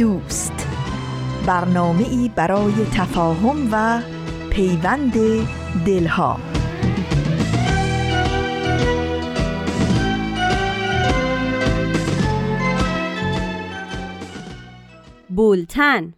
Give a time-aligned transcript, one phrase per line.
[0.00, 0.52] دوست.
[1.46, 4.02] برنامه ای برای تفاهم و
[4.50, 5.12] پیوند
[5.86, 6.40] دلها.
[15.28, 16.14] بولتن.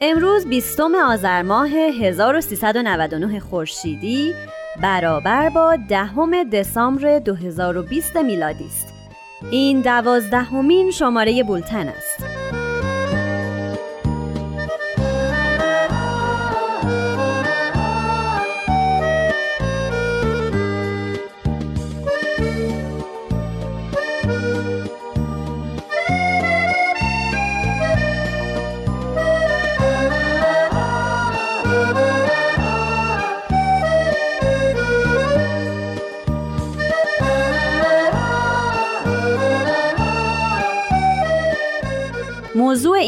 [0.00, 4.34] امروز بیستم آذر ماه 1399 خورشیدی.
[4.82, 8.94] برابر با دهم دسامبر 2020 میلادی است.
[9.50, 12.27] این دوازدهمین شماره بولتن است.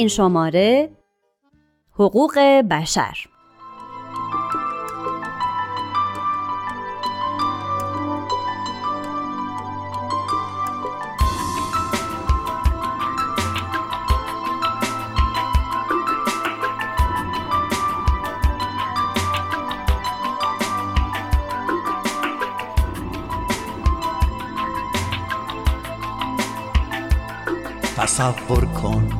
[0.00, 0.90] این شماره
[1.92, 2.38] حقوق
[2.70, 3.26] بشر.
[27.96, 29.19] تصور کن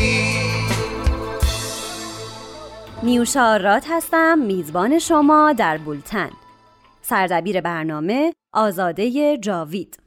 [3.03, 3.57] نیوشا
[3.89, 6.29] هستم میزبان شما در بولتن.
[7.01, 10.00] سردبیر برنامه آزاده جاوید.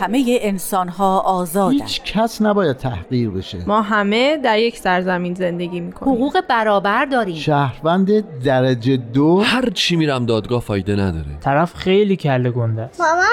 [0.00, 1.72] همه انسان ها آزادن.
[1.72, 3.58] هیچ کس نباید تحقیر بشه.
[3.66, 6.14] ما همه در یک سرزمین زندگی می‌کنیم.
[6.14, 7.34] حقوق برابر داریم.
[7.36, 9.40] شهروند درجه دو.
[9.40, 11.26] هر چی میرم دادگاه فایده نداره.
[11.40, 13.00] طرف خیلی کله گنده است.
[13.00, 13.24] مامان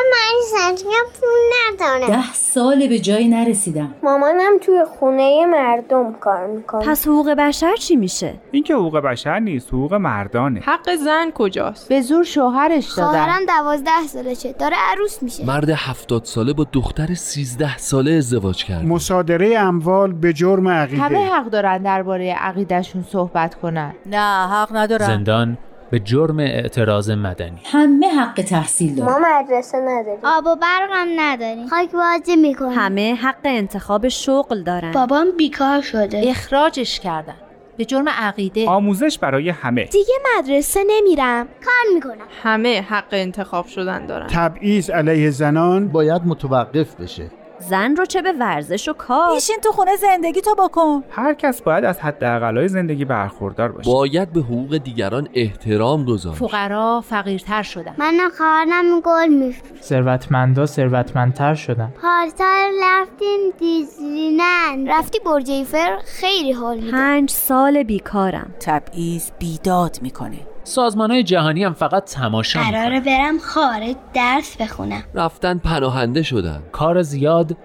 [0.53, 0.75] من
[1.19, 1.29] پول
[1.73, 3.95] نداره ده سال به جایی نرسیدم.
[4.03, 6.85] مامانم توی خونه مردم کار می‌کنه.
[6.85, 10.59] پس حقوق بشر چی میشه؟ این که حقوق بشر نیست حقوق مردانه.
[10.59, 13.09] حق زن کجاست؟ به زور شوهرش دادن.
[13.09, 15.45] خواهرم دوازده سالشه داره عروس میشه.
[15.45, 21.01] مرد هفتاد ساله با دختر 13 ساله ازدواج کرد مصادره اموال به جرم عقیده.
[21.01, 23.93] همه حق دارن درباره عقیدهشون صحبت کنن.
[24.05, 25.57] نه حق ندارن زندان
[25.91, 27.59] به جرم اعتراض مدنی.
[27.65, 29.11] همه حق تحصیل دارن.
[29.11, 34.91] ما مدرسه نداریم آب و برقم نداریم خاک بازی می‌کنیم همه حق انتخاب شغل دارن.
[34.91, 36.21] بابام بیکار شده.
[36.25, 37.33] اخراجش کردن.
[37.77, 38.67] به جرم عقیده.
[38.67, 39.83] آموزش برای همه.
[39.83, 41.47] دیگه مدرسه نمیرم.
[41.65, 42.27] کار می‌کنم.
[42.43, 44.27] همه حق انتخاب شدن دارن.
[44.27, 47.31] تبعیض علیه زنان باید متوقف بشه.
[47.59, 51.03] زن رو چه به ورزش و کار؟ بیشین تو خونه زندگی تو بکن.
[51.09, 53.91] هر کس باید از حداقلای زندگی برخوردار باشه.
[53.91, 56.37] باید به حقوق دیگران احترام گذاشت.
[56.37, 57.95] فقرا فقیرتر شدن.
[57.97, 61.93] من خواهرم گل میفروشم ثروتمندا ثروتمندتر شدن.
[62.01, 64.89] پارسال رفتیم دیزنیلند.
[64.89, 66.91] رفتی برج ایفل؟ خیلی حال میده.
[66.91, 68.55] پنج سال بیکارم.
[68.59, 70.37] تبعیض بیداد می‌کنه
[70.67, 75.03] سازمان های جهانی هم فقط تماشا قراره برم خارج درس بخونم.
[75.13, 76.63] رفتن پناهنده شدن.
[76.71, 77.57] کار زیاد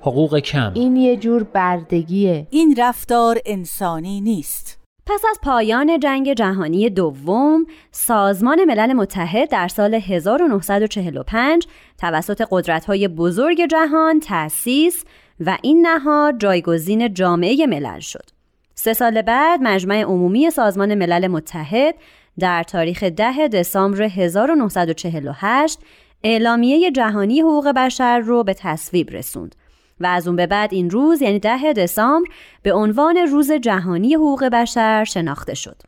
[0.00, 0.72] حقوق کم.
[0.74, 2.46] این یه جور بردگیه.
[2.50, 4.78] این رفتار انسانی نیست.
[5.06, 11.66] پس از پایان جنگ جهانی دوم سازمان ملل متحد در سال 1945
[11.98, 15.04] توسط قدرت‌های بزرگ جهان تأسیس
[15.40, 18.24] و این نهاد جایگزین جامعه ملل شد.
[18.74, 21.94] سه سال بعد مجمع عمومی سازمان ملل متحد
[22.38, 25.78] در تاریخ 10 دسامبر 1948
[26.24, 29.54] اعلامیه جهانی حقوق بشر رو به تصویب رسوند
[30.00, 32.28] و از اون به بعد این روز یعنی 10 دسامبر
[32.62, 35.82] به عنوان روز جهانی حقوق بشر شناخته شد.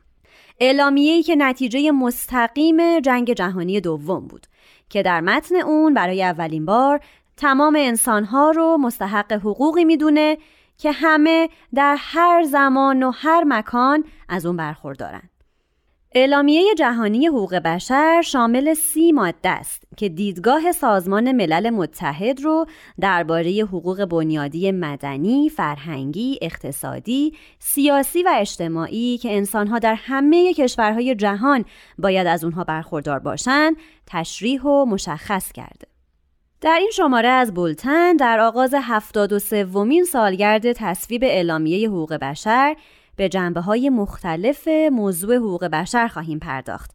[0.59, 4.47] اعلامیه‌ای که نتیجه مستقیم جنگ جهانی دوم بود
[4.89, 6.99] که در متن اون برای اولین بار
[7.37, 10.37] تمام انسانها رو مستحق حقوقی می‌دونه
[10.77, 15.30] که همه در هر زمان و هر مکان از اون برخوردارن.
[16.15, 22.65] اعلامیه جهانی حقوق بشر شامل سی ماده است که دیدگاه سازمان ملل متحد رو
[22.99, 31.65] درباره حقوق بنیادی مدنی، فرهنگی، اقتصادی، سیاسی و اجتماعی که انسانها در همه کشورهای جهان
[31.97, 33.75] باید از اونها برخوردار باشند،
[34.07, 35.87] تشریح و مشخص کرده.
[36.61, 42.75] در این شماره از بولتن در آغاز 73 ومین سالگرد تصویب اعلامیه حقوق بشر
[43.21, 46.91] به جنبه های مختلف موضوع حقوق بشر خواهیم پرداخت.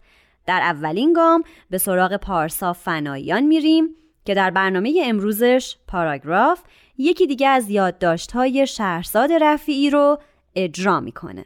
[0.46, 3.88] در اولین گام به سراغ پارسا فناییان میریم
[4.24, 6.62] که در برنامه امروزش پاراگراف
[6.98, 10.18] یکی دیگه از یادداشت‌های شهرزاد رفیعی رو
[10.56, 11.44] اجرا می‌کنه.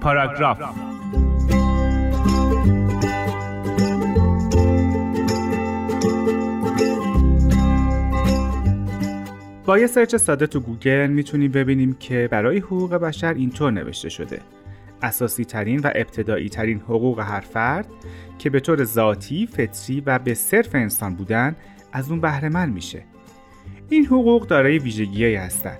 [0.00, 0.85] پاراگراف
[9.66, 14.40] با یه سرچ ساده تو گوگل می‌تونیم ببینیم که برای حقوق بشر اینطور نوشته شده
[15.02, 17.86] اساسی ترین و ابتدایی ترین حقوق هر فرد
[18.38, 21.56] که به طور ذاتی، فطری و به صرف انسان بودن
[21.92, 23.02] از اون بهره میشه.
[23.88, 25.78] این حقوق دارای ویژگیهایی هستند.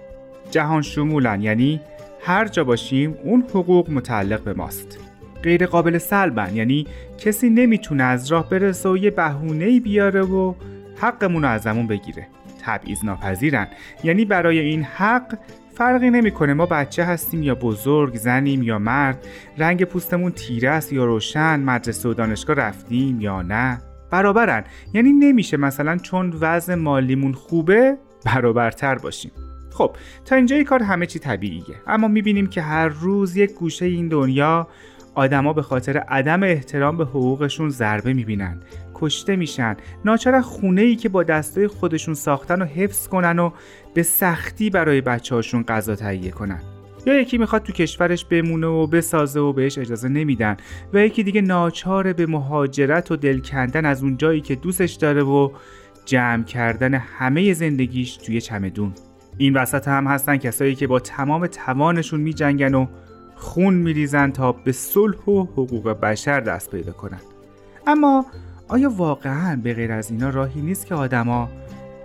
[0.50, 1.80] جهان شمولن یعنی
[2.20, 4.98] هر جا باشیم اون حقوق متعلق به ماست.
[5.42, 6.86] غیر قابل سلبن یعنی
[7.18, 10.54] کسی نمی‌تونه از راه برسه و یه بهونه‌ای بیاره و
[10.96, 12.26] حقمون رو ازمون بگیره.
[12.66, 13.66] تبعیض ناپذیرن
[14.04, 15.38] یعنی برای این حق
[15.74, 19.26] فرقی نمی‌کنه ما بچه هستیم یا بزرگ زنیم یا مرد
[19.58, 23.78] رنگ پوستمون تیره است یا روشن مدرسه و دانشگاه رفتیم یا نه.
[24.10, 24.64] برابرن.
[24.94, 29.30] یعنی نمیشه مثلا چون وضع مالیمون خوبه برابرتر باشیم.
[29.72, 31.76] خب تا اینجای کار همه چی طبیعیه.
[31.86, 34.68] اما می‌بینیم که هر روز یک گوشه این دنیا
[35.16, 38.60] آدما به خاطر عدم احترام به حقوقشون ضربه می‌بینن
[38.94, 43.50] کشته میشن ناچار خونه ای که با دستای خودشون ساختن و حفظ کنن و
[43.94, 46.60] به سختی برای بچه هاشون غذا تهیه کنن.
[47.06, 50.56] یا یکی می‌خواد تو کشورش بمونه و بسازه و بهش اجازه نمیدن
[50.92, 55.22] و یکی دیگه ناچاره به مهاجرت و دل کندن از اون جایی که دوستش داره
[55.22, 55.50] و
[56.04, 58.92] جمع کردن همه زندگیش توی چمدون.
[59.38, 62.86] این وسط هم هستن کسایی که با تمام توانشون میجنگن و
[63.36, 67.20] خون میریزن تا به صلح و حقوق بشر دست پیدا کنن
[67.86, 68.26] اما
[68.68, 71.48] آیا واقعا به غیر از اینا راهی نیست که آدما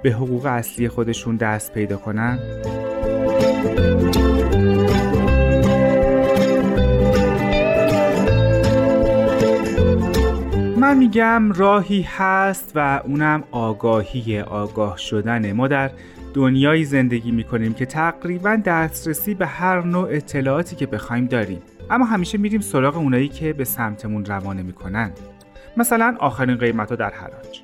[0.03, 2.39] به حقوق اصلی خودشون دست پیدا کنن؟
[10.77, 15.91] من میگم راهی هست و اونم آگاهی آگاه شدنه ما در
[16.33, 21.61] دنیایی زندگی می‌کنیم که تقریبا دسترسی به هر نوع اطلاعاتی که بخوایم داریم.
[21.89, 25.11] اما همیشه میریم سراغ اونایی که به سمتمون روانه می‌کنن.
[25.77, 27.61] مثلا آخرین قیمت ها در حراج.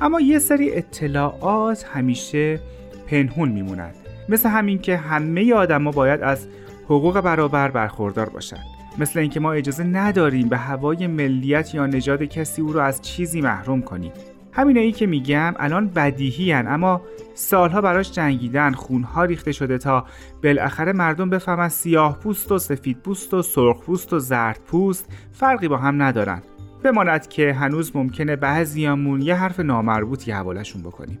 [0.00, 2.60] اما یه سری اطلاعات همیشه
[3.06, 3.94] پنهون میمونند
[4.28, 6.46] مثل همین که همه آدما باید از
[6.84, 8.64] حقوق برابر برخوردار باشند
[8.98, 13.40] مثل اینکه ما اجازه نداریم به هوای ملیت یا نژاد کسی او رو از چیزی
[13.40, 14.12] محروم کنیم.
[14.56, 17.00] همینایی که میگم الان بدیهی هن اما
[17.34, 20.06] سالها براش جنگیدن خونها ریخته شده تا
[20.42, 25.68] بالاخره مردم بفهمن سیاه پوست و سفید پوست و سرخ پوست و زرد پوست فرقی
[25.68, 26.42] با هم ندارن.
[26.84, 31.18] بماند که هنوز ممکنه بعضیامون یه حرف نامربوطی حوالشون بکنیم.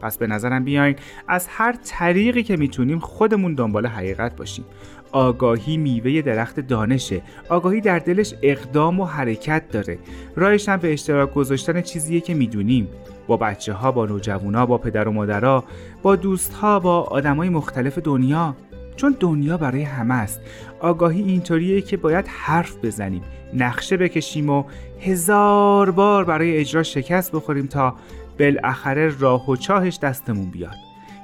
[0.00, 0.96] پس به نظرم بیاین
[1.28, 4.64] از هر طریقی که می‌تونیم خودمون دنبال حقیقت باشیم.
[5.12, 7.22] آگاهی میوه درخت دانشه.
[7.48, 9.98] آگاهی در دلش اقدام و حرکت داره.
[10.36, 12.88] راهش هم به اشتراک گذاشتن چیزیه که می‌دونیم.
[13.26, 15.64] با بچه ها با نوجوانا با پدر و مادرها
[16.02, 18.56] با دوست ها با آدمای مختلف دنیا.
[18.96, 20.40] چون دنیا برای همه است.
[20.80, 23.22] آگاهی اینطوریه که باید حرف بزنیم
[23.54, 24.64] نقشه بکشیم و
[25.00, 27.94] هزار بار برای اجرا شکست بخوریم تا
[28.38, 30.74] بالاخره راه و چاهش دستمون بیاد.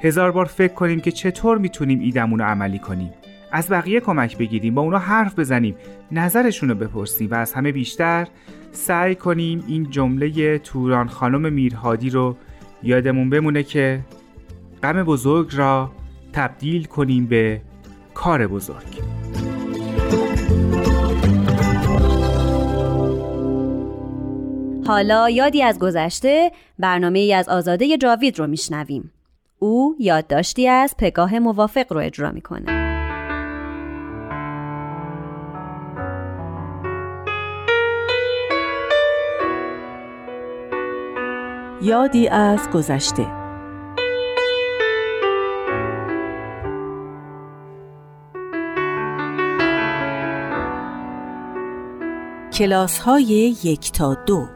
[0.02, 3.10] هزار بار فکر کنیم که چطور می‌تونیم ایدمون رو عملی کنیم.
[3.54, 5.76] از بقیه کمک بگیریم با اونا حرف بزنیم
[6.12, 8.28] نظرشون رو بپرسیم و از همه بیشتر
[8.72, 12.36] سعی کنیم این جمله توران خانم میرهادی رو
[12.82, 14.00] یادمون بمونه که
[14.82, 15.90] غم بزرگ را
[16.32, 17.60] تبدیل کنیم به
[18.14, 19.02] کار بزرگ.
[24.86, 29.10] حالا یادی از گذشته برنامه ای از آزاده جاوید رو میشنویم.
[29.58, 32.93] او یادداشتی از پگاه موافق رو اجرا می‌کنه.
[41.84, 43.26] یادی از گذشته.
[52.52, 53.24] کلاس های
[53.64, 54.48] یک تا دو.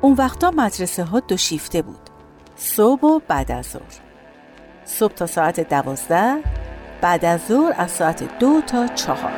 [0.00, 2.10] اون وقتا مدرسه ها دو شیفته بود.
[2.56, 4.11] صبح و بعد از ظهر.
[4.84, 6.38] صبح تا ساعت دوازده
[7.00, 9.32] بعد از ظهر از ساعت دو تا چهار.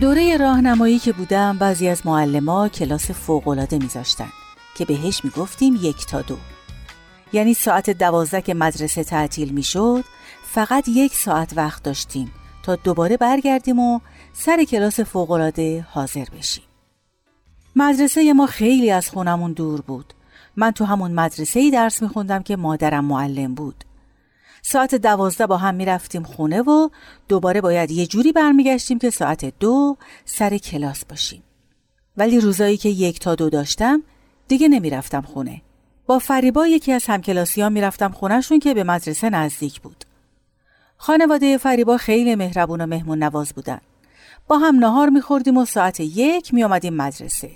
[0.00, 4.28] دوره راهنمایی که بودم بعضی از معلما کلاس فوقالعاده میذاشتن
[4.76, 6.36] که بهش می‌گفتیم یک تا دو.
[7.32, 10.04] یعنی ساعت دوازده که مدرسه تعطیل می‌شد
[10.52, 14.00] فقط یک ساعت وقت داشتیم تا دوباره برگردیم و
[14.32, 16.64] سر کلاس فوقالعاده حاضر بشیم.
[17.76, 20.14] مدرسه ما خیلی از خونمون دور بود.
[20.56, 23.84] من تو همون مدرسه ای درس میخوندم که مادرم معلم بود.
[24.62, 26.88] ساعت دوازده با هم می‌رفتیم خونه و
[27.28, 31.42] دوباره باید یه جوری برمیگشتیم که ساعت دو سر کلاس باشیم.
[32.16, 34.02] ولی روزایی که یک تا دو داشتم
[34.48, 35.62] دیگه نمی‌رفتم خونه.
[36.06, 40.04] با فریبا یکی از همکلاسی ها می‌رفتم خونهشون که به مدرسه نزدیک بود.
[41.02, 43.80] خانواده فریبا خیلی مهربون و مهمون نواز بودن.
[44.48, 47.50] با هم نهار میخوردیم و ساعت یک می آمدیم مدرسه.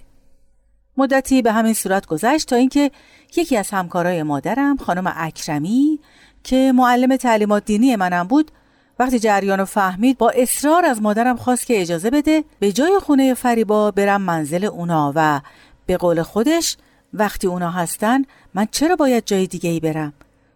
[0.96, 2.90] مدتی به همین صورت گذشت تا اینکه
[3.36, 6.00] یکی از همکارای مادرم خانم اکرمی
[6.44, 8.50] که معلم تعلیمات دینی منم بود
[8.98, 13.34] وقتی جریان رو فهمید با اصرار از مادرم خواست که اجازه بده به جای خونه
[13.34, 15.40] فریبا برم منزل اونا و
[15.86, 16.76] به قول خودش
[17.14, 18.22] وقتی اونا هستن
[18.54, 20.12] من چرا باید جای دیگه ای برم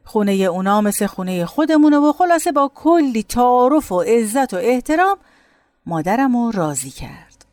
[0.08, 5.18] خونه اونا مثل خونه خودمونه و خلاصه با کلی تعارف و عزت و احترام
[5.86, 7.44] مادرم رو راضی کرد.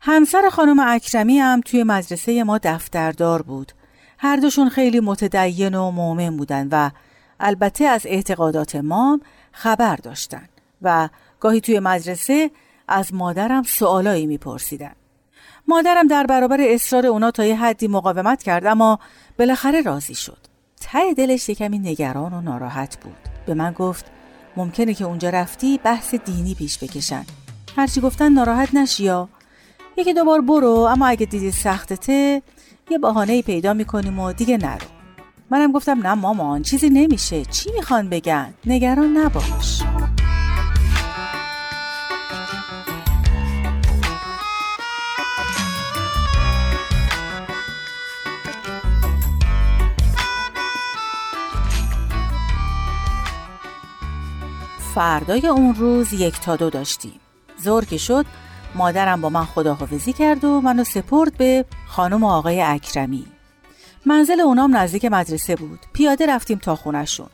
[0.00, 3.72] همسر خانم اکرمی هم توی مدرسه ما دفتردار بود.
[4.18, 6.90] هر دوشون خیلی متدین و مؤمن بودن و
[7.40, 9.20] البته از اعتقادات ما
[9.52, 10.48] خبر داشتن
[10.82, 11.08] و
[11.40, 12.50] گاهی توی مدرسه
[12.88, 14.94] از مادرم سوالایی میپرسیدن.
[15.68, 18.98] مادرم در برابر اصرار اونا تا یه حدی مقاومت کرد اما
[19.38, 20.47] بالاخره راضی شد.
[20.80, 23.16] ته دلش یکمی نگران و ناراحت بود.
[23.46, 24.04] به من گفت
[24.56, 27.24] ممکنه که اونجا رفتی بحث دینی پیش بکشن.
[27.76, 29.28] هرچی گفتن ناراحت نشیا
[29.96, 32.42] یکی دوبار برو اما اگه دیدی سختته
[32.90, 34.86] یه بهانه پیدا می‌کنیم و دیگه نرو.
[35.50, 37.44] منم گفتم نه مامان چیزی نمیشه.
[37.44, 39.82] چی می‌خوان بگن؟ نگران نباش.
[54.98, 57.20] فردای اون روز یک تا دو داشتیم.
[57.62, 58.26] زور که شد
[58.74, 63.26] مادرم با من خداحافظی کرد و منو سپرد به خانم و آقای اکرمی.
[64.06, 65.78] منزل اونام نزدیک مدرسه بود.
[65.92, 67.26] پیاده رفتیم تا خونشون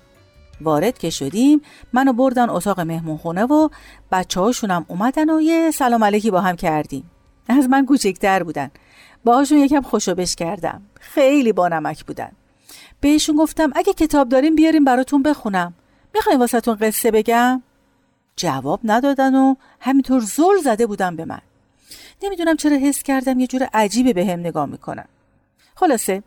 [0.61, 1.61] وارد که شدیم
[1.93, 3.69] منو بردن اتاق مهمون خونه و
[4.13, 7.11] بچه هاشونم اومدن و یه سلام علیکی با هم کردیم.
[7.49, 8.71] از من کوچکتر بودن.
[9.25, 10.83] باهاشون یکم خوشوبش کردم.
[11.01, 12.33] خیلی با نمک بودن.
[13.01, 15.75] بهشون گفتم اگه کتاب داریم بیاریم براتون بخونم.
[16.15, 17.63] می‌خواین واسهتون قصه بگم؟
[18.37, 21.41] جواب ندادن و همینطور زل زده بودن به من.
[22.23, 25.05] نمی‌دونم چرا حس کردم یه جور عجیبه به هم نگاه می‌کنن.
[25.75, 26.23] خلاصه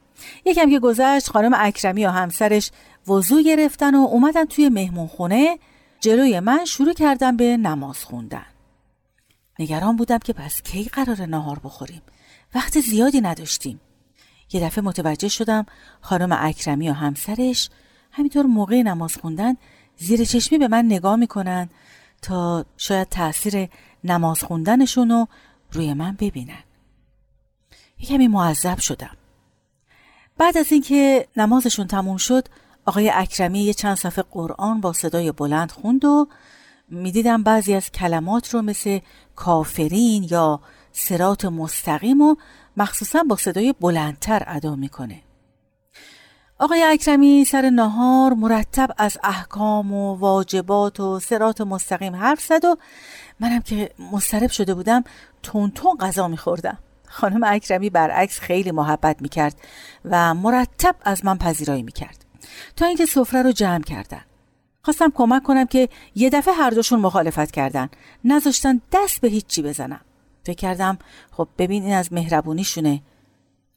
[0.46, 2.72] یکم که گذشت خانم اکرمی و همسرش
[3.08, 5.60] وضو گرفتن و اومدن توی مهمون خونه
[6.00, 8.46] جلوی من شروع کردم به نماز خوندن.
[9.60, 12.02] نگران بودم که پس کی قرار نهار بخوریم.
[12.56, 13.82] وقت زیادی نداشتیم.
[14.54, 15.66] یه دفعه متوجه شدم
[16.02, 17.70] خانم اکرمی و همسرش
[18.12, 19.56] همینطور موقع نماز خوندن
[19.98, 21.70] زیر چشمی به من نگاه می‌کنن
[22.22, 23.70] تا شاید تاثیر
[24.04, 25.28] نماز خوندنشون رو
[25.72, 26.64] روی من ببینن.
[28.00, 29.18] یه معذب شدم.
[30.38, 32.48] بعد از اینکه نمازشون تموم شد
[32.86, 36.28] آقای اکرمی یه چند صفحه قرآن با صدای بلند خوند و
[36.90, 39.00] می‌دیدم بعضی از کلمات رو مثل
[39.36, 40.60] کافرین یا
[40.92, 42.36] سرات مستقیم و
[42.78, 45.22] مخصوصا با صدای بلندتر ادا می‌کنه.
[46.60, 52.76] آقای اکرمی سر نهار مرتب از احکام و واجبات و سرات مستقیم حرف زد و
[53.40, 55.04] منم که مسترب شده بودم
[55.44, 56.78] تون تون غذا میخوردم.
[57.08, 59.56] خانم اکرمی برعکس خیلی محبت می‌کرد
[60.06, 62.26] و مرتب از من پذیرایی می‌کرد.
[62.76, 64.22] تا اینکه سفره رو جمع کردن.
[64.82, 67.90] خواستم کمک کنم که یه دفعه هر دوشون مخالفت کردن.
[68.24, 70.02] نذاشتن دست به هیچی بزنم.
[70.44, 70.98] فکر کردم
[71.32, 73.02] خب ببین این از مهربونیشونه.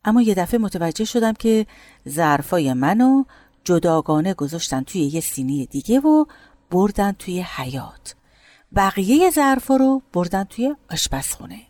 [0.05, 1.67] اما یه دفعه متوجه شدم که
[2.09, 3.25] ظرفای منو
[3.65, 6.25] جداگانه گذاشتن توی یه سینی دیگه و
[6.71, 8.15] بردن توی حیات
[8.77, 11.61] بقیه ظرفا رو بردن توی آشپزخونه.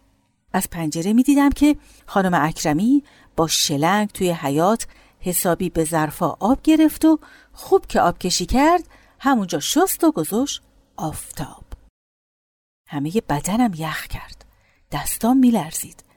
[0.52, 3.02] از پنجره می دیدم که خانم اکرمی
[3.36, 4.86] با شلنگ توی حیات
[5.20, 7.18] حسابی به ظرفا آب گرفت و
[7.52, 8.84] خوب که آب کشی کرد
[9.18, 10.62] همونجا شست و گذاشت
[10.96, 11.64] آفتاب.
[12.86, 14.44] همه بدنم یخ کرد.
[14.92, 16.09] دستام میلرزید.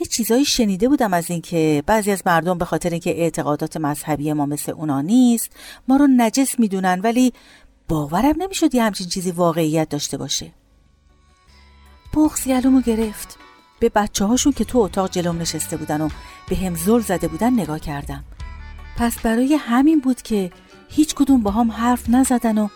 [0.00, 4.46] یه چیزایی شنیده بودم از اینکه بعضی از مردم به خاطر اینکه اعتقادات مذهبی ما
[4.46, 5.50] مثل اونا نیست
[5.88, 7.32] ما رو نجس می‌دونن ولی
[7.88, 10.52] باورم نمی‌شد یه همچین چیزی واقعیت داشته باشه.
[12.14, 13.38] بغز یلومو گرفت.
[13.80, 16.08] به بچه هاشون که تو اتاق جلوم نشسته بودن و
[16.48, 18.24] به هم زل زده بودن نگاه کردم.
[18.96, 20.52] پس برای همین بود که
[20.88, 22.68] هیچ کدوم با هم حرف نزدن و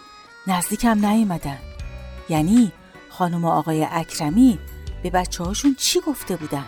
[0.47, 1.59] نزدیکم نیومدن.
[2.29, 2.73] یعنی
[3.09, 4.59] خانم و آقای اکرمی
[5.02, 6.67] به بچه هاشون چی گفته بودن؟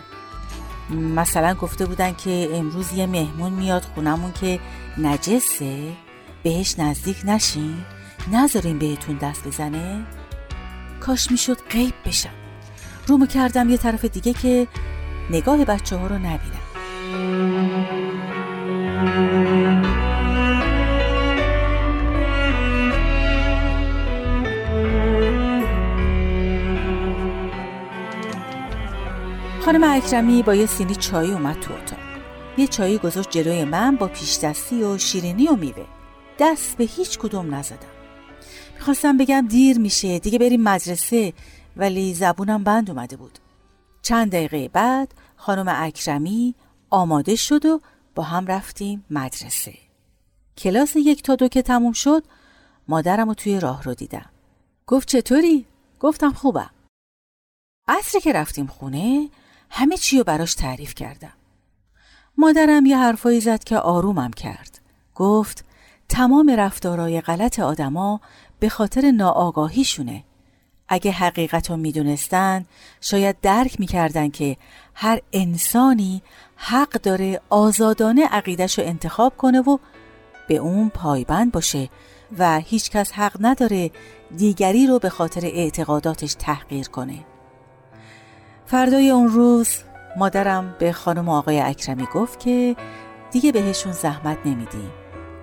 [0.89, 4.59] مثلا گفته بودن که امروز یه مهمون میاد خونمون که
[4.97, 5.93] نجسه
[6.43, 7.77] بهش نزدیک نشین
[8.31, 10.05] نذارین بهتون دست بزنه.
[10.99, 12.29] کاش می‌شد غیب بشم.
[13.07, 14.67] رومو کردم یه طرف دیگه که
[15.29, 16.65] نگاه بچه ها رو نبینم.
[29.65, 31.99] خانم اکرمی با یه سینی چای اومد تو اتاق.
[32.57, 35.85] یه چایی گذاشت جلوی من با پیش دستی و شیرینی و میوه.
[36.39, 37.87] دست به هیچ کدوم نزدم.
[38.73, 41.33] می‌خواستم بگم دیر میشه دیگه بریم مدرسه
[41.77, 43.39] ولی زبونم بند اومده بود.
[44.01, 46.55] چند دقیقه بعد خانم اکرمی
[46.89, 47.81] آماده شد و
[48.15, 49.73] با هم رفتیم مدرسه.
[50.57, 52.23] کلاس یک تا دو که تموم شد
[52.87, 54.29] مادرم رو توی راه رو دیدم.
[54.87, 55.65] گفت چطوری؟
[55.99, 56.69] گفتم خوبم.
[57.87, 59.29] عصری که رفتیم خونه
[59.77, 61.33] همه چی رو براش تعریف کردم.
[62.37, 64.79] مادرم یه حرفایی زد که آرومم کرد.
[65.15, 65.65] گفت
[66.09, 68.21] تمام رفتارای غلط آدما
[68.59, 70.23] به خاطر ناآگاهیشونه.
[70.87, 72.65] اگه حقیقت رو می‌دونستن
[73.01, 74.57] شاید درک می‌کردن که
[74.93, 76.21] هر انسانی
[76.55, 79.77] حق داره آزادانه عقیدش رو انتخاب کنه و
[80.47, 81.89] به اون پایبند باشه
[82.37, 83.91] و هیچکس حق نداره
[84.37, 87.34] دیگری رو به خاطر اعتقاداتش تحقیر کنه.
[88.65, 89.69] فردای اون روز
[90.17, 92.75] مادرم به خانم آقای اکرمی گفت که
[93.31, 94.91] دیگه بهشون زحمت نمیدیم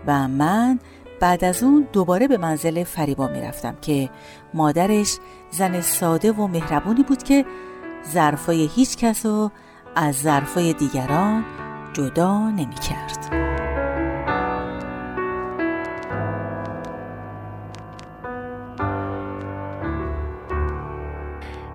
[0.06, 0.78] و من
[1.20, 4.10] بعد از اون دوباره به منزل فریبا می‌رفتم که
[4.54, 5.16] مادرش
[5.50, 7.44] زن ساده و مهربونی بود که
[8.12, 9.50] ظرفای هیچ کس رو
[9.96, 11.44] از ظرفای دیگران
[11.92, 12.74] جدا نمی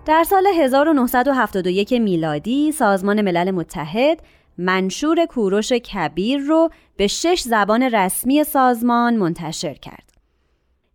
[0.07, 4.19] در سال 1971 میلادی سازمان ملل متحد
[4.57, 10.09] منشور کوروش کبیر رو به شش زبان رسمی سازمان منتشر کرد.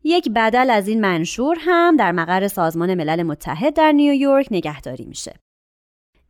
[0.04, 5.34] یک بدل از این منشور هم در مقر سازمان ملل متحد در نیویورک نگهداری میشه.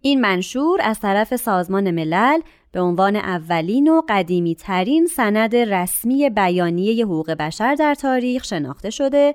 [0.01, 2.41] این منشور از طرف سازمان ملل
[2.73, 9.35] به عنوان اولین و قدیمی ترین سند رسمی بیانیه حقوق بشر در تاریخ شناخته شده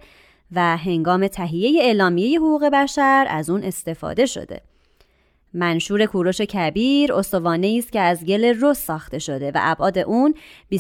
[0.51, 4.61] و هنگام تهیه اعلامیه حقوق بشر از اون استفاده شده.
[5.53, 10.33] منشور کوروش کبیر استوانه است که از گل رس ساخته شده و ابعاد اون
[10.73, 10.79] 22.5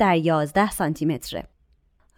[0.00, 1.44] در 11 سانتی متره.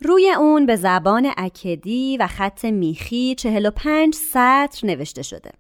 [0.00, 5.50] روی اون به زبان اکدی و خط میخی 45 سطر نوشته شده.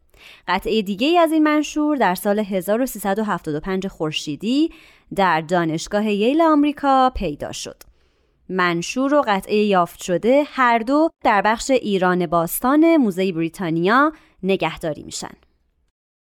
[0.48, 4.70] قطعه دیگه از این منشور در سال 1375 خورشیدی
[5.14, 7.87] در دانشگاه ییل آمریکا پیدا شد.
[8.48, 15.34] منشور و قطعه یافت شده هر دو در بخش ایران باستان موزه بریتانیا نگهداری میشن.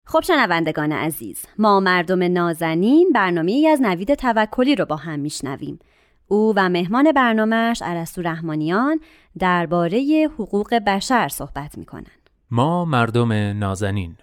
[0.08, 5.80] خب شنوندگان عزیز ما مردم نازنین برنامه ای از نوید توکلی رو با هم میشنویم.
[6.28, 9.00] او و مهمان برنامهش عرستو رحمانیان
[9.40, 12.12] درباره حقوق بشر صحبت می‌کنن.
[12.52, 14.16] ما مردم نازنین.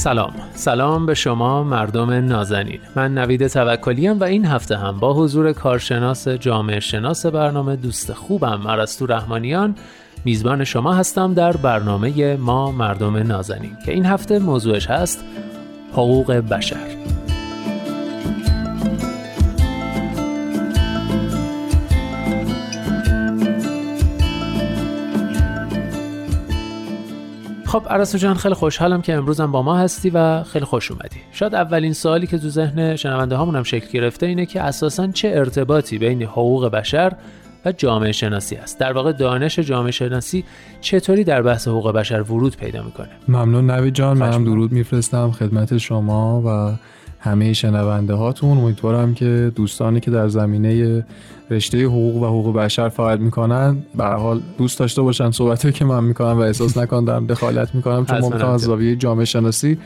[0.00, 0.32] سلام.
[0.54, 2.80] سلام به شما مردم نازنین.
[2.96, 8.68] من نوید توکلیم و این هفته هم با حضور کارشناس جامعه شناس برنامه دوست خوبم
[8.68, 9.74] عرستو رحمانیان
[10.24, 15.24] میزبان شما هستم در برنامه ما مردم نازنین که این هفته موضوعش هست
[15.92, 16.96] حقوق بشر.
[27.70, 31.16] خب عرسو جان خیلی خوشحالم که امروزم با ما هستی و خیلی خوش اومدی.
[31.32, 35.28] شاید اولین سوالی که تو ذهن شنونده هامون هم شکل گرفته اینه که اساسا چه
[35.28, 37.12] ارتباطی بین حقوق بشر
[37.64, 40.44] و جامعه شناسی است؟ در واقع دانش جامعه شناسی
[40.80, 45.78] چطوری در بحث حقوق بشر ورود پیدا می‌کنه؟ ممنون نوید جان منم درود میفرستم خدمت
[45.78, 46.76] شما و
[47.20, 51.04] همه شنونده هاتون امیدوارم که دوستانی که در زمینه
[51.50, 56.04] رشته حقوق و حقوق بشر فعالیت می‌کنن به حال دوست داشته باشن صحبتی که من
[56.04, 59.78] می‌کنم و احساس نکنم دارم دخالت می‌کنم چون ممکن از زاویه جامعه شناسی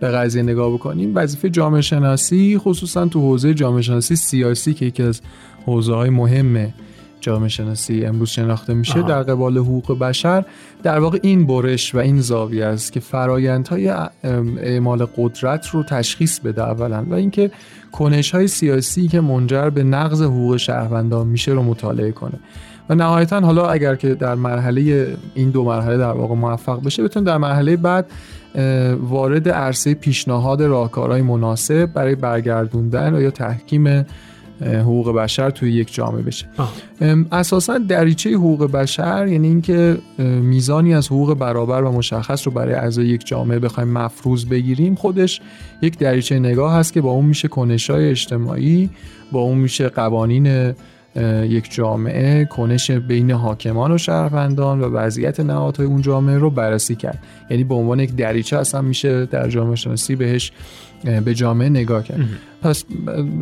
[0.00, 1.12] به قضیه نگاه بکنیم.
[1.14, 5.20] وظیفه جامعه شناسی خصوصا تو حوزه جامعه شناسی سیاسی که یکی از
[5.66, 6.74] حوزه های مهمه.
[7.24, 10.44] جامعه شناسی امروز شناخته میشه در قبال حقوق بشر
[10.82, 13.88] در واقع این برش و این زاویه است که فرایندهای
[14.62, 17.50] اعمال قدرت رو تشخیص بده اولا و اینکه
[17.92, 22.38] کنش های سیاسی که منجر به نقض حقوق شهروندان میشه رو مطالعه کنه.
[22.88, 27.24] و نهایتا حالا اگر که در مرحله این دو مرحله در واقع موفق بشه بتون
[27.24, 28.06] در مرحله بعد
[29.00, 34.06] وارد عرصه پیشنهاد راهکارهای مناسب برای برگردوندن و یا تحکیم
[34.60, 36.46] حقوق بشر توی یک جامعه بشه.
[37.32, 43.06] اساسا دریچه حقوق بشر یعنی اینکه میزانی از حقوق برابر و مشخص رو برای اعضای
[43.06, 45.40] یک جامعه بخوایم مفروض بگیریم خودش
[45.82, 48.90] یک دریچه نگاه هست که با اون میشه کنشای اجتماعی
[49.32, 50.74] با اون میشه قوانین
[51.42, 57.18] یک جامعه کنش بین حاکمان و شهروندان و وضعیت نهادهای اون جامعه رو بررسی کرد.
[57.50, 60.52] یعنی به عنوان یک دریچه اصلا میشه در جامعه شناسی بهش
[61.04, 62.20] به جامعه نگاه کرد.
[62.62, 62.84] پس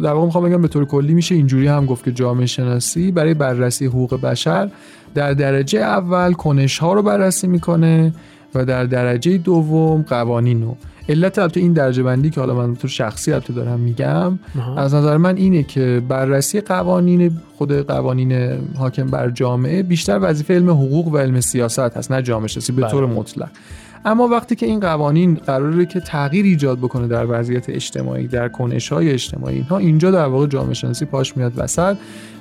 [0.03, 3.35] در واقع می‌خوام بگم به طور کلی میشه اینجوری هم گفت که جامعه شناسی برای
[3.35, 4.71] بررسی حقوق بشر
[5.15, 8.15] در درجه اول کنش ها رو بررسی می‌کنه
[8.55, 10.77] و در درجه دوم قوانین رو.
[11.09, 14.39] علت البته این درجه بندی که حالا من تو شخصی البته دارم میگم
[14.77, 18.33] از نظر من اینه که بررسی قوانین خود قوانین
[18.79, 22.89] حاکم بر جامعه بیشتر وظیفه علم حقوق و علم سیاست هست نه جامعه شناسی به
[22.89, 23.17] طور بله.
[23.17, 23.49] مطلق.
[24.05, 28.89] اما وقتی که این قوانین قراره که تغییر ایجاد بکنه در وضعیت اجتماعی در کنش
[28.89, 31.97] های اجتماعی اینها اینجا در واقع جامعه شناسی پاش میاد وسط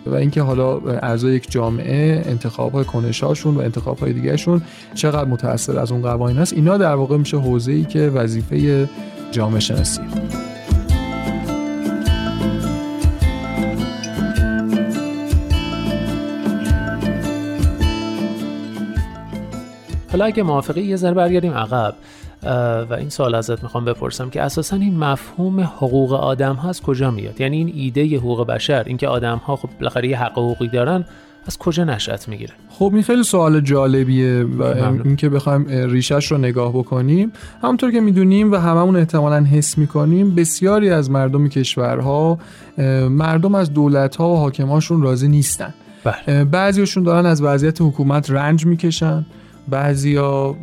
[0.05, 4.61] و اینکه حالا اعضای یک جامعه انتخاب های کنش هاشون و انتخاب های دیگهشون
[4.93, 8.89] چقدر متاثر از اون قوانین هست اینا در واقع میشه حوزه ای که وظیفه
[9.31, 10.01] جامعه شناسی
[20.11, 21.93] حالا اگه موافقی یه ذره برگردیم عقب.
[22.89, 27.11] و این سوال ازت می‌خوام بپرسم که اساسا این مفهوم حقوق آدم ها از کجا
[27.11, 31.05] میاد؟ یعنی این ایده حقوق بشر اینکه آدم ها خب بالاخره یه حق حقوقی دارن
[31.47, 34.63] از کجا نشأت می‌گیره؟ خب این خیلی سوال جالبیه و
[35.05, 37.31] اینکه بخوایم ریشش رو نگاه بکنیم.
[37.63, 42.39] همونطور که می‌دونیم و هممون احتمالا حس می‌کنیم بسیاری از مردم کشورها
[43.09, 45.73] مردم از دولت ها و حاکماشون راضی نیستن.
[46.03, 46.45] بله.
[46.45, 49.25] بعضیشون دارن از وضعیت حکومت رنج می‌کشن.
[49.69, 50.55] بعضیا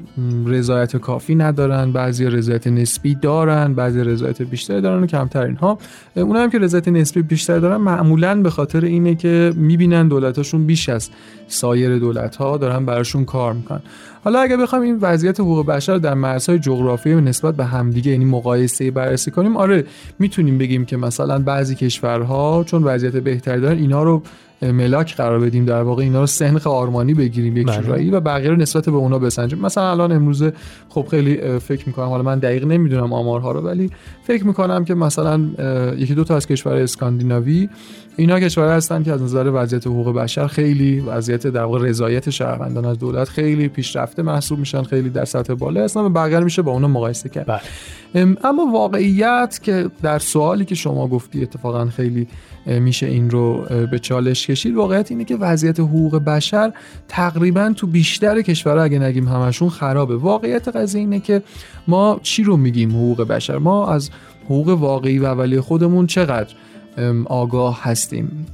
[0.47, 5.79] رضایت کافی ندارن بعضیا رضایت نسبی دارن بعضی رضایت بیشتری دارن و کمتر اینها
[6.17, 11.11] هم که رضایت نسبی بیشتر دارن معمولا به خاطر اینه که می‌بینن دولتاشون بیش از
[11.49, 13.81] سایر دولت ها دارن براشون کار می‌کنن.
[14.25, 18.91] حالا اگه بخوایم این وضعیت حقوق بشر در مرزهای جغرافیایی نسبت به همدیگه یعنی مقایسه
[18.91, 19.85] بررسی کنیم آره
[20.19, 24.23] می‌تونیم بگیم که مثلا بعضی کشورها چون وضعیت بهتری دارن اینا رو
[24.63, 27.83] ملاک قرار بدیم در واقع اینا رو سنخ آرمانی بگیریم یک بله.
[27.83, 30.45] جورایی و بقیه رو نسبت به اونا بسنجیم مثلا الان امروز
[30.89, 33.91] خب خیلی فکر می‌کنم حالا من دقیق نمی‌دونم آمارها رو ولی
[34.23, 35.41] فکر می‌کنم که مثلا
[35.97, 37.69] یکی دو تا از کشور اسکاندیناوی
[38.19, 42.85] اینا کشورها هستن که از نظر وضعیت حقوق بشر خیلی وضعیت در واقع رضایت شهروندان
[42.85, 45.85] از دولت خیلی پیشرفته محسوب میشن خیلی در سطح بالا.
[45.85, 47.47] هستن و میشه با اونا مقایسه کرد.
[47.47, 48.37] بله.
[48.45, 52.29] اما واقعیت که در سوالی که شما گفتی اتفاقا خیلی
[52.67, 56.73] میشه این رو به چالش کشید واقعیت اینه که وضعیت حقوق بشر
[57.09, 60.17] تقریبا تو بیشتر کشورها اگه نگیم همشون خرابه.
[60.17, 61.43] واقعیت قضیه اینه که
[61.89, 64.11] ما چی رو میگیم حقوق بشر؟ ما از
[64.45, 66.55] حقوق واقعی و اولیه خودمون چقدر
[67.27, 68.47] آگاه هستیم.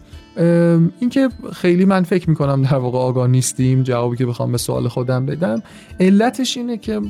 [1.01, 5.27] اینکه خیلی من فکر می‌کنم در واقع آگاه نیستیم جوابی که بخوام به سوال خودم
[5.27, 5.63] بدم.
[6.01, 7.01] علتش اینه که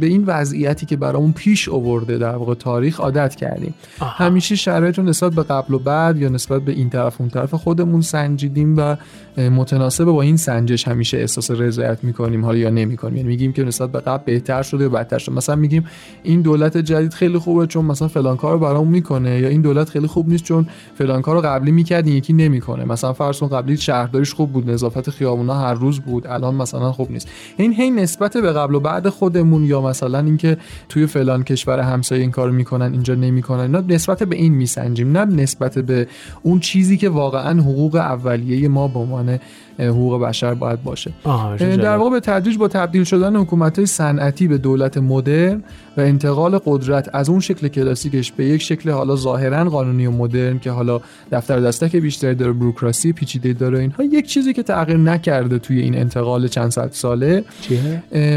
[0.00, 3.74] به این وضعیتی که برامون پیش آورده در واقع تاریخ عادت کردیم.
[4.00, 4.24] آها.
[4.24, 7.54] همیشه شرایط رو نسبت به قبل و بعد یا نسبت به این طرف اون طرف
[7.54, 8.96] خودمون سنجیدیم و
[9.38, 13.16] متناسب با این سنجش همیشه احساس رضایت می‌کنیم حالا یا نمی‌کنیم.
[13.16, 15.34] یعنی میگیم که نسبت به قبل بهتر شده یا بدتر شده.
[15.34, 15.84] مثلا میگیم
[16.22, 20.06] این دولت جدید خیلی خوبه چون مثلا فلان کارو برامون می‌کنه یا این دولت خیلی
[20.06, 22.84] خوب نیست چون فلان کارو قبلی می‌کرد یکی نمی‌کنه.
[22.84, 27.28] مثلا فرض قبلی شهرداریش خوب بود نظافت خیابونا هر روز بود الان مثلا خوب نیست.
[27.56, 30.56] این هی نسبت به قبل و بعد خودمون یا مثلا اینکه
[30.88, 35.16] توی فلان کشور همسایه این کارو می‌کنن اینجا نمی‌کنن اینا نسبت به این میسنجیم.
[35.16, 36.06] نه نسبت به
[36.42, 39.40] اون چیزی که واقعا حقوق اولیه ما به عنوان
[39.78, 41.12] حقوق بشر باید باشه.
[41.58, 45.62] در واقع به تدریج با تبدیل شدن حکومت های صنعتی به دولت مدرن
[45.96, 50.58] و انتقال قدرت از اون شکل کلاسیکش به یک شکل حالا ظاهرا قانونی و مدرن
[50.58, 51.00] که حالا
[51.32, 55.98] دفتر دستک بیشتری داره بروکراسی پیچیده داره اینها یک چیزی که تغییر نکرده توی این
[55.98, 57.44] انتقال چند صد ساله.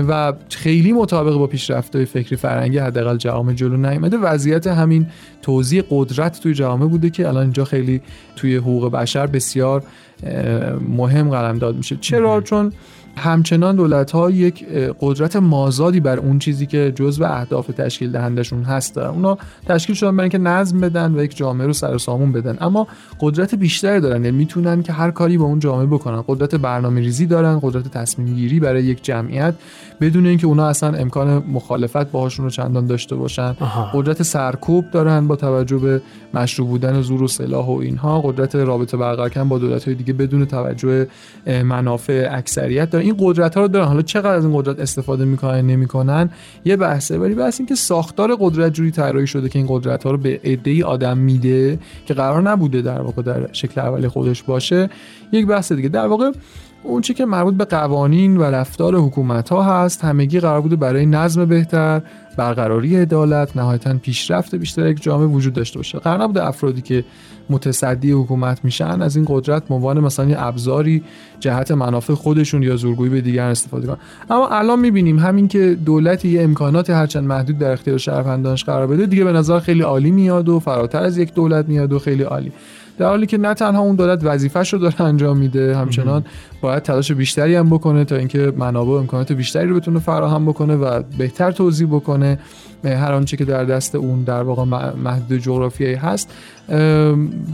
[0.07, 4.17] و خیلی مطابق با پیشرفت‌های فکری فرهنگی حداقل جامعه جلو نیامده.
[4.17, 5.07] وضعیت همین
[5.41, 8.01] توزیع قدرت توی جامعه بوده که الان اینجا خیلی
[8.35, 9.83] توی حقوق بشر بسیار
[10.89, 11.97] مهم قلمداد میشه.
[12.01, 12.73] چرا؟ چون
[13.17, 14.65] همچنان دولت ها یک
[14.99, 18.95] قدرت مازادی بر اون چیزی که جزء اهداف تشکیل دهندشون هست.
[18.95, 22.57] دارن اونا تشکیل شدن برای اینکه نظم بدن و یک جامعه رو سر سامون بدن.
[22.61, 22.87] اما
[23.19, 24.25] قدرت بیشتری دارن.
[24.25, 26.23] یعنی می‌تونن که هر کاری با اون جامعه بکنن.
[26.27, 27.59] قدرت برنامه ریزی دارن.
[27.61, 29.53] قدرت تصمیم گیری برای یک جمعیت.
[30.01, 33.55] بدون اینکه اونا اصلا امکان مخالفت باهاشون رو چندان داشته باشن.
[33.93, 36.01] قدرت سرکوب دارن با توجه به
[36.33, 38.21] مشروع بودن زور و سلاح و اینها.
[38.21, 41.07] قدرت رابطه برقرار کردن با دولت های دیگه بدون توجه
[41.47, 43.05] منافع اکثریت دارن.
[43.05, 43.85] این قدرت ها رو دارن.
[43.87, 46.29] حالا چقدر از این قدرت استفاده می‌کنن نمی‌کنن؟
[46.65, 47.17] یه بحثه.
[47.17, 50.39] ولی بحث این که ساختار قدرت جوری طراحی شده که این قدرت ها رو به
[50.43, 54.89] عده آدم میده که قرار نبوده در واقع در شکل اولی خودش باشه.
[55.31, 55.89] یک بحث دیگه.
[55.89, 56.31] در واقع
[56.83, 61.05] اون چی که مربوط به قوانین و رفتار حکومت ها هست همگی قرار بوده برای
[61.05, 62.01] نظم بهتر
[62.37, 65.99] برقراری عدالت نهایتا پیشرفت بیشتر یک جامعه وجود داشته باشه.
[65.99, 67.03] قرار نبوده افرادی که
[67.49, 71.03] متصدی حکومت میشن از این قدرت عنوان مثلا ابزاری
[71.39, 73.97] جهت منافع خودشون یا زورگویی به دیگران استفاده کنن.
[74.29, 79.05] اما الان می‌بینیم همین که دولت یه امکانات هرچند محدود در اختیار شهروندانش قرار بده
[79.05, 82.51] دیگه به نظر خیلی عالی میاد و فراتر از یک دولت میاد و خیلی عالی.
[82.97, 86.25] در حالی که نه تنها اون دولت وظیفه‌ش رو داره انجام میده همچنان
[86.61, 90.75] باید تلاش بیشتری هم بکنه تا اینکه منابع و امکانات بیشتری رو بتونه فراهم بکنه
[90.75, 92.39] و بهتر توضیح بکنه.
[92.83, 94.63] هر آنچه که در دست اون در واقع
[95.03, 96.33] محدود جغرافیایی هست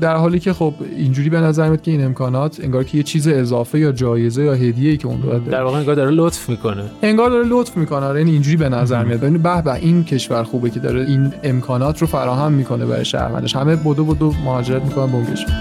[0.02, 3.28] در حالی که خب اینجوری به نظر میاد که این امکانات انگار که یه چیز
[3.28, 6.84] اضافه یا جایزه یا هدیه که اون دولت در واقع انگار داره لطف می‌کنه.
[7.02, 8.06] انگار داره لطف می‌کنه.
[8.06, 9.24] آره اینجوری به نظر میاد.
[9.24, 13.56] یعنی به به این کشور خوبه که داره این امکانات رو فراهم می‌کنه برای شهروندش.
[13.56, 15.54] همه بدو بدو مهاجرت می‌کنن به اون کشور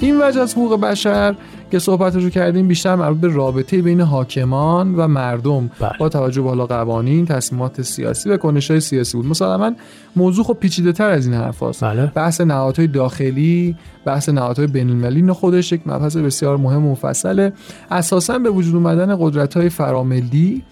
[0.00, 1.34] این وجه از حقوق بشر
[1.70, 5.90] که صحبتش رو کردیم بیشتر مربوط به رابطه بین حاکمان و مردم بله.
[5.98, 9.74] با توجه به حالا قوانین تصمیمات سیاسی و کنش های سیاسی بود مثلا
[10.16, 11.84] موضوع خب پیچیده تر از این حرف هست.
[11.84, 12.12] بله.
[12.14, 17.52] بحث نهادهای داخلی بحث نهادهای بین المللی خودش یک مبحث بسیار مهم و مفصله
[17.90, 20.62] اساسا به وجود اومدن قدرت های فراملی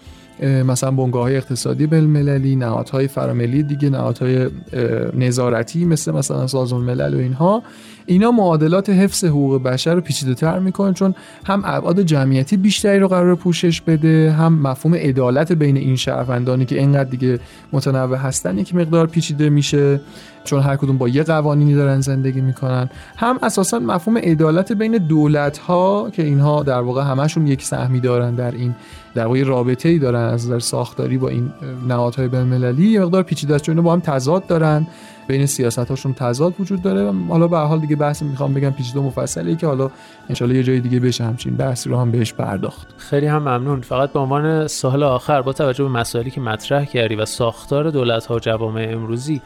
[0.43, 4.49] مثلا بنگاه های اقتصادی بین المللی نهادهای فراملی دیگه نهادهای
[5.13, 7.63] نظارتی مثل مثلا سازمان ملل و اینها
[8.05, 11.15] اینا معادلات حفظ حقوق بشر رو پیچیده تر می‌کنن چون
[11.45, 16.79] هم ابعاد جمعیتی بیشتری رو قرار پوشش بده هم مفهوم عدالت بین این شهروندانی که
[16.79, 17.39] اینقدر دیگه
[17.73, 20.01] متنوع هستن یک مقدار پیچیده میشه
[20.43, 22.89] چون هر کدوم با یه قوانینی دارن زندگی می‌کنن.
[23.17, 28.35] هم اساسا مفهوم عدالت بین دولت ها که اینها در واقع همشون یک سهمی دارن
[28.35, 28.75] در این
[29.15, 31.51] در واقع رابطه ای دارن از نظر ساختاری با این
[31.87, 34.87] نهادهای بین المللی یه مقدار پیچیده است چون با هم تضاد دارن.
[35.27, 39.03] بین سیاست هاشون تضاد وجود داره حالا به حال دیگه بحث می‌خوام بگم پیچیده و
[39.03, 39.91] مفصلی که حالا
[40.29, 42.87] انشالله یه جای دیگه بشه همچین بحثی رو هم بهش پرداخت.
[42.97, 43.81] خیلی هم ممنون.
[43.81, 48.25] فقط به عنوان سوال آخر با توجه به مسائلی که مطرح کردی و ساختار دولت
[48.25, 49.41] ها و جوامع امروزی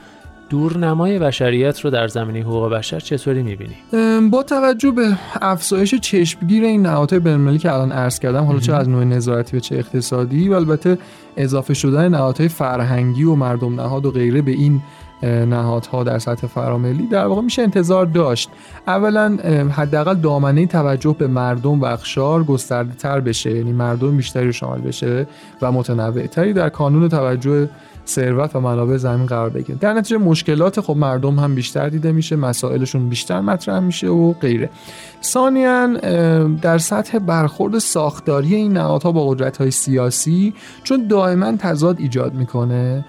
[0.49, 3.75] دورنمای بشریت رو در زمینه حقوق بشر چطوری می‌بینی؟
[4.29, 8.89] با توجه به افزایش چشمگیر این نهادهای بین‌المللی که الان عرض کردم حالا چه از
[8.89, 10.97] نوع نظارتی و چه اقتصادی و البته
[11.37, 14.81] اضافه شدن نهادهای فرهنگی و مردم نهاد و غیره به این
[15.23, 17.07] نهادها در سطح فراملی.
[17.07, 18.49] در واقع میشه انتظار داشت.
[18.87, 19.37] اولا
[19.71, 23.55] حداقل دامنه توجه به مردم و اخشار گسترده تر بشه.
[23.55, 25.27] یعنی مردم بیشتری شامل بشه
[25.61, 27.69] و متنوع تری در کانون توجه
[28.09, 32.35] ثروت و منابع زمین قرار بگیره در نتیجه مشکلات خب مردم هم بیشتر دیده میشه
[32.35, 34.69] مسائلشون بیشتر مطرح میشه و غیره.
[35.23, 35.87] ثانیا
[36.61, 43.05] در سطح برخورد ساختاری این نهادها با قدرت های سیاسی چون دائما تضاد ایجاد می‌کنه.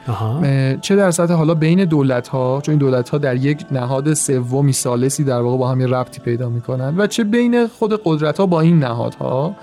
[0.80, 4.72] چه در سطح حالا بین دولت ها چون این دولت ها در یک نهاد سومی
[4.72, 8.46] سالسی در واقع با هم یه ربطی پیدا می‌کنن و چه بین خود قدرت ها
[8.46, 9.54] با این نهادها.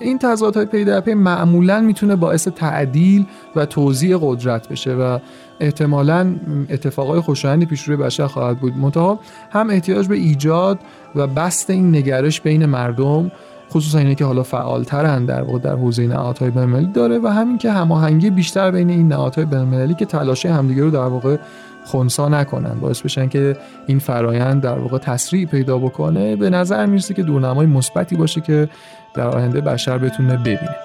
[0.00, 5.18] این تضادهای پی در پی معمولا می‌تونه باعث تعدیل و توزیع قدرت بشه و
[5.60, 6.34] احتمالا
[6.70, 8.76] اتفاقای خوشایندی پیش روی بشر خواهد بود.
[8.76, 9.18] منتها
[9.50, 10.78] هم احتیاج به ایجاد
[11.14, 13.30] و بست این نگرش بین مردم
[13.70, 17.70] خصوصا اینه که حالا فعالترن در واقع در حوزه نهادهای بین‌المللی داره و همین که
[17.70, 21.36] هماهنگی بیشتر بین این نهادهای بین‌المللی که تلاش همدیگه رو در واقع
[21.86, 22.80] خونسا نکنن.
[22.80, 26.36] باعث بشن که این فرایند در واقع تسریع پیدا بکنه.
[26.36, 28.68] به نظر می‌رسه که دورنمای مثبتی باشه که
[29.14, 30.76] در آینده بشر بتونه ببینه.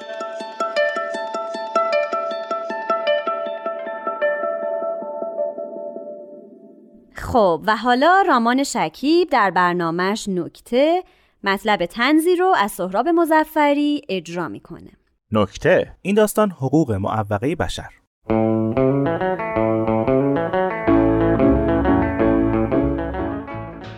[7.13, 11.03] خب و حالا رامان شکیب در برنامهش نکته
[11.43, 14.91] مطلب تنزی رو از سهراب مزفری اجرا می‌کنه.
[15.31, 17.89] نکته این داستان حقوق معوقه بشر.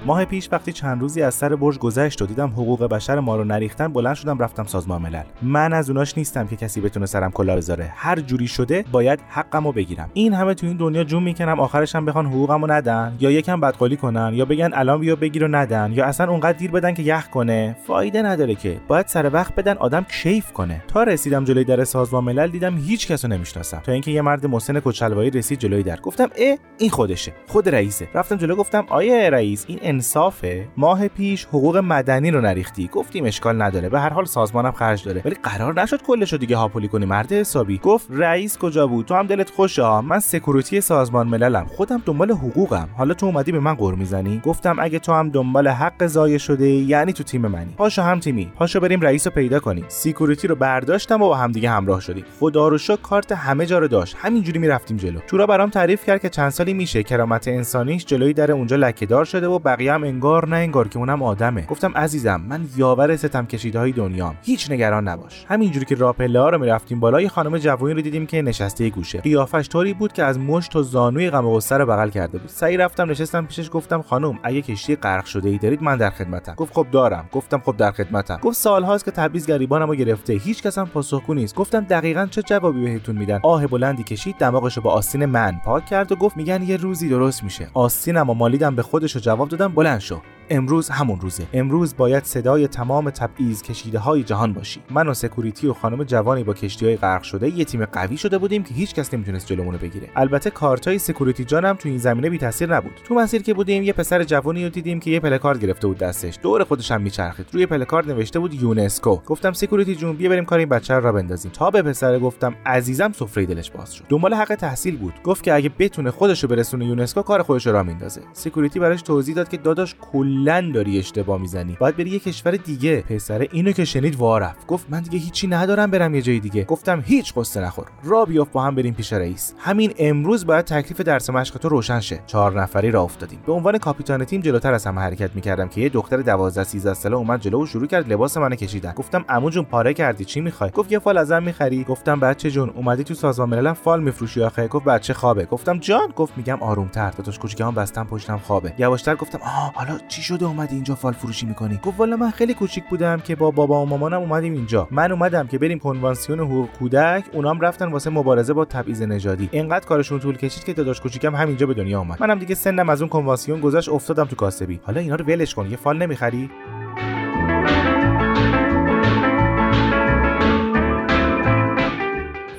[0.06, 3.44] ماه پیش وقتی چند روزی از سر برج گذشت و دیدم حقوق بشر ما رو
[3.44, 5.24] نریختن بلند شدم رفتم سازمان ملل.
[5.42, 7.92] من از اوناش نیستم که کسی بتونه سرم کلا بذاره.
[7.96, 10.10] هر جوری شده باید حقمو بگیرم.
[10.14, 13.98] این همه تو این دنیا جون می‌کنم آخرش هم بخوان حقوقمو ندن یا یکم بدقالی
[13.98, 17.30] کنن یا بگن الان بیا بگیر و ندن یا اصلا اونقدر دیر بدن که یخ
[17.30, 17.76] کنه.
[17.88, 18.78] فایده نداره که.
[18.88, 20.84] باید سر وقت بدن آدم کیف کنه.
[20.88, 23.80] تا رسیدم جلوی در سازمان ملل دیدم هیچ کسو نمی‌شناسم.
[23.80, 26.00] تا اینکه یه مرد مسن کچلوایی رسید جلوی در.
[26.00, 27.34] گفتم اه این خودشه.
[27.48, 28.08] خود رئیسه.
[28.14, 32.88] رفتم جلو گفتم آقای رئیس این انصافه ماه پیش حقوق مدنی رو نریختی.
[32.88, 33.90] گفتیم اشکال نداره.
[33.90, 35.22] به هر حال سازمانم خرج داره.
[35.26, 37.78] ولی قرار نشد کلشو دیگه هاپولی کنی مرد حسابی.
[37.78, 41.66] گفت رئیس کجا بود؟ تو هم دلت خوشه ها من security سازمان مللم.
[41.66, 42.90] خودم دنبال حقوقم.
[42.98, 46.70] حالا تو اومدی به من غر می‌زنی؟ گفتم اگه تو هم دنبال حق ضایع شده
[46.70, 47.74] یعنی تو تیم منی.
[47.78, 48.52] پاشو هم تیمی.
[48.56, 52.26] پاشو بریم رئیس رو پیدا کنیم security رو برداشتم و با هم دیگه همراه شدیم.
[52.40, 54.16] خدا رو شکر کارت همه جا رو داشت.
[54.20, 55.20] همینجوری می‌رفتیم جلو.
[55.20, 59.48] تورا برام تعریف کرد که چند سالی میشه کرامت انسانیش جلوی در اونجا لکهدار شده
[59.48, 61.66] و هم انگار نه انگار که اونم آدمه.
[61.66, 65.46] گفتم عزیزم من یاور ستم کشیده های دنیام هیچ نگران نباش.
[65.50, 68.90] همینجوری که راه پله ها رو می‌رفتیم بالا یه خانم جوانی رو دیدیم که نشسته
[68.90, 69.22] گوشه.
[69.22, 72.50] قیافش طوری بود که از مشت تا زانوی غم و غصه رو بغل کرده بود.
[72.50, 76.54] سعی رفتم نشستم پیشش گفتم خانم اگه کشتی غرق شده ای دارید من در خدمتم.
[76.54, 77.30] گفت خب دارم.
[77.32, 78.40] گفتم خب در خدمتم.
[78.42, 80.34] گفت سالهاست که تبعیض گریبانمو گرفته.
[80.34, 81.56] هیچ کس هم پاسخگو نیست.
[81.56, 86.12] گفتم دقیقا چه جوابی بهتون میدن؟ آه بلندی کشید دماغشو با آستین من پاک کرد
[86.12, 87.68] و گفت میگن یه روزی درست میشه.
[87.74, 89.73] آستینم و مالیدم به خودشو جواب دادم.
[89.76, 90.22] بلند شو.
[90.50, 91.44] امروز همون روزه.
[91.54, 94.82] امروز باید صدای تمام تبعیض کشیده های جهان باشیم.
[94.90, 98.38] من و security و خانم جوانی با کشتی های غرق شده یه تیم قوی شده
[98.38, 100.10] بودیم که هیچ کس نمی‌تونست جلومونو بگیره.
[100.16, 102.92] البته کارتای security جانم تو این زمینه بی تاثیر نبود.
[103.04, 106.40] تو مسیر که بودیم یه پسر جوانی رو دیدیم که یه پلاکارد گرفته بود دستش.
[106.42, 107.46] دور خودش هم میچرخید.
[107.52, 109.16] روی پلکارد نوشته بود یونسکو.
[109.16, 111.52] گفتم security جون بیا بریم کار این بچه را بندازیم.
[111.52, 114.04] تا به پسر گفتم عزیزم سفره دلش باز شد.
[114.10, 115.14] دنبال حق تحصیل بود.
[115.24, 118.22] گفت که اگه بتونه خودشو برسونه یونسکو کار خودش را میندازه.
[118.34, 121.78] security براش توضیح داد که داداش کلا داری اشتباه می‌زنی.
[121.80, 123.02] باید بری یه کشور دیگه.
[123.02, 126.64] پسر اینو که شنید وا رفت گفت من دیگه هیچی ندارم برم یه جای دیگه.
[126.64, 127.86] گفتم هیچ غصه نخور.
[128.04, 129.54] راه بیفت با هم بریم پیش رئیس.
[129.58, 132.20] همین امروز باید تکلیف درس مشق تو روشن شه.
[132.28, 133.40] چهار نفری را افتادیم.
[133.46, 137.16] به عنوان کاپیتان تیم جلوتر از همه حرکت می‌کردم که یه دختر 12 13 ساله
[137.16, 138.92] اومد جلو و شروع کرد لباس منو کشیدن.
[138.92, 141.84] گفتم عمو جون پاره کردی چی می‌خوای؟ گفت یه فال ازم می‌خری.
[141.84, 145.46] گفتم بچه جون اومدی تو سازمان ملل فال میفروشی آخه؟ گفت بچه خوابه.
[145.46, 147.10] گفتم جان؟ گفت میگم آرومتر.
[147.12, 148.74] داداش کوچیکم بستم پشتم خوابه.
[148.78, 152.84] یواشتر گفتم حالا چی شده اومدی اینجا فال فروشی می‌کنی؟ گفت والا من خیلی کوچیک
[152.90, 154.88] بودم که با بابا و مامانم اومدیم اینجا.
[154.92, 159.50] من اومدم که بریم کنوانسیون حقوق کودک اونام رفتن واسه مبارزه با تبعیض نژادی.
[159.52, 162.22] اینقدر کارشون طول کشید که داداش کوچیکم همینجا به دنیا اومد.
[162.22, 164.80] منم دیگه سنم از اون کنوانسیون گذشت افتادم تو کاسبی.
[164.84, 166.50] حالا اینا رو ولش کن یه فال نمی‌خری؟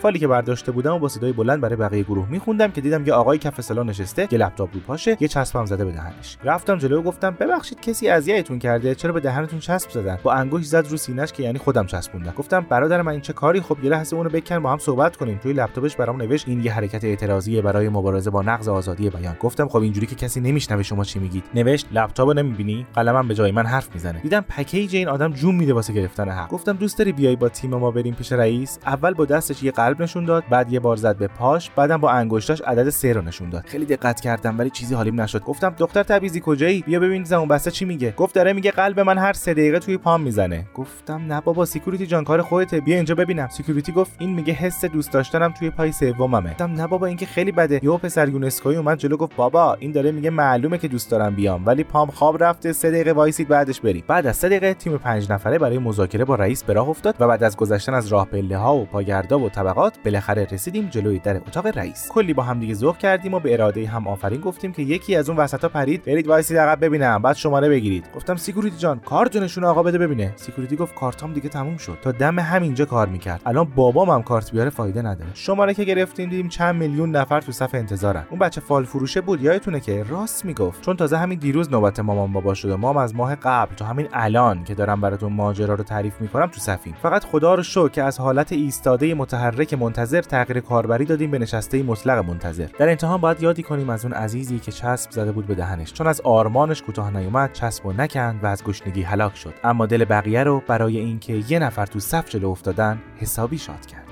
[0.04, 3.12] فالی که برداشته بودم و با صدای بلند برای بقیه گروه میخوندم که دیدم یه
[3.12, 6.36] آقای کف سالن نشسته یه لپتاپ رو پاشه یه چسبم زده به دهنش.
[6.44, 10.66] رفتم جلو و گفتم ببخشید کسی اذیتتون کرده؟ چرا به دهنتون چسب زدن؟ با انگشت
[10.66, 12.32] زد رو سینه‌اش که یعنی خودم چسبوندم.
[12.36, 15.38] گفتم برادر من این چه کاری؟ خب یه لحظه اونو بکن با هم صحبت کنیم.
[15.38, 19.36] توی لپتاپش برام نوشت این یه حرکت اعتراضیه برای مبارزه با نقض آزادی بیان.
[19.40, 21.44] گفتم خب اینجوری که کسی نمیشنوه شما چی میگید.
[21.54, 24.20] نوشت لپتاپو نمی‌بینی؟ قلمم به جای من حرف می‌زنه.
[24.20, 26.48] دیدم پکیج این آدم جون میده واسه گرفتن حق.
[26.48, 30.02] گفتم دوست داری بیای با تیم ما بریم پیش رئیس؟ اول با دستش یه قلب
[30.02, 33.50] نشون داد بعد یه بار زد به پاش بعدم با انگشتاش عدد سه رو نشون
[33.50, 33.64] داد.
[33.66, 35.42] خیلی دقت کردم ولی چیزی حالیم نشد.
[35.42, 38.10] گفتم دختر تبیزی کجایی؟ بیا ببین زمون بسته چی میگه.
[38.10, 40.66] گفت داره میگه قلب من هر سه دقیقه توی پام می‌زنه.
[40.74, 43.48] گفتم نه بابا security جان کار خودته بیا اینجا ببینم.
[43.48, 46.50] security گفت این میگه حس دوست داشتنم توی پای سوممه.
[46.50, 47.80] گفتم نه بابا این که خیلی بده.
[47.82, 51.66] یهو پسر یونسکویی اومد جلو گفت بابا این داره میگه معلومه که دوست دارم بیام
[51.66, 52.72] ولی پام خواب رفته.
[52.72, 54.04] سه دقیقه وایسید بعدش بریم.
[54.06, 57.28] بعد از سه دقیقه تیم پنج نفره برای مذاکره با رئیس به راه افتاد و
[57.28, 61.36] بعد از گذشتن از راه پله ها و پاگردا و طبقات بالاخره رسیدیم جلوی در
[61.36, 62.08] اتاق رئیس.
[62.08, 65.28] کلی با هم دیگه ذوق کردیم و به اراده هم آفرین گفتیم که یکی از
[65.28, 66.02] اون وسطا پرید.
[66.04, 68.06] برید وایسید عقب ببینم بعد شماره بگیرید.
[68.14, 70.32] گفتم security جان کارت نشون آقا بده ببینه.
[70.36, 71.98] security گفت کارتام دیگه تموم شد.
[72.02, 73.42] تا دم همینجا کار می‌کرد.
[73.46, 75.30] الان بابام هم کارت بیاره فایده نداره.
[75.34, 78.24] شماره که گرفتیم دیدیم چند میلیون نفر تو صف انتظارن.
[78.30, 80.82] اون بچه فال فروشه بود یادتونه که راست می‌گفت.
[80.82, 82.76] چون تازه همین دیروز نوبت مامان بابا شده.
[82.76, 86.60] مام از ماه قبل تا همین الان که دارم براتون ماجرا رو تعریف می‌کنم تو
[86.60, 91.38] صفیم فقط خدا رو شکر که از حالت ایستاده متحرک منتظر تغییر کاربری دادیم به
[91.38, 92.66] نشسته مطلق منتظر.
[92.78, 95.92] در انتها باید یادی کنیم از اون عزیزی که چسب زده بود به دهنش.
[95.92, 99.54] چون از آرمانش کوتاه نیومد چسب و نکند و از گشنگی هلاک شد.
[99.64, 104.03] اما دل بقیه رو برای اینکه یه نفر تو صف جلو افتادن حسابی شاد کرد.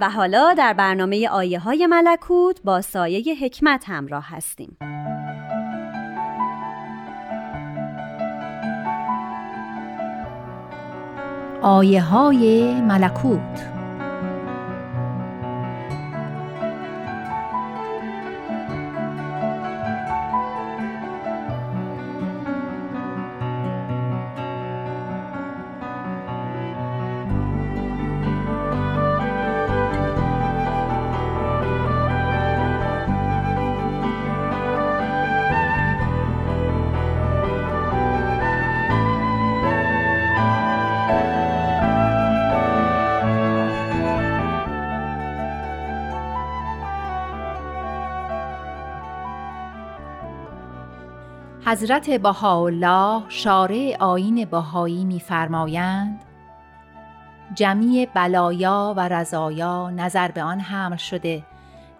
[0.00, 4.76] و حالا در برنامه آیه های ملکوت با سایه حکمت همراه هستیم.
[11.62, 13.73] آیه های ملکوت
[51.74, 56.24] حضرت بهاءالله شارع آین بهایی می‌فرمایند
[57.54, 61.42] جمیع بلایا و رضایا نظر به آن حمل شده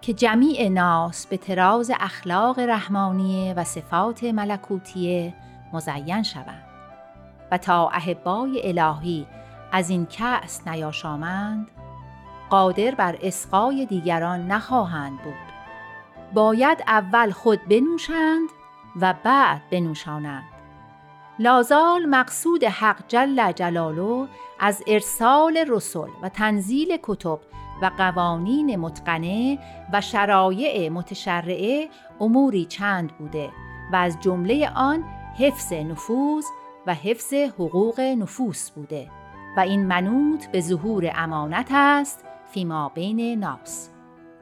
[0.01, 5.33] که جمیع ناس به تراز اخلاق رحمانیه و صفات ملکوتیه
[5.73, 6.63] مزین شوند
[7.51, 9.27] و تا احبای الهی
[9.71, 11.67] از این کأس نیاشامند
[12.49, 15.33] قادر بر اسقای دیگران نخواهند بود.
[16.33, 18.49] باید اول خود بنوشند
[19.01, 20.43] و بعد بنوشانند.
[21.39, 24.27] لازال مقصود حق جل جلاله
[24.59, 27.39] از ارسال رسول و تنزیل کتب
[27.81, 29.59] و قوانین متقنه
[29.93, 31.89] و شرایع متشرعه
[32.21, 33.49] اموری چند بوده
[33.93, 35.03] و از جمله آن
[35.39, 36.45] حفظ نفوذ
[36.87, 39.11] و حفظ حقوق نفوس بوده
[39.57, 43.94] و این منوط به ظهور امانت است فیما بین ناس.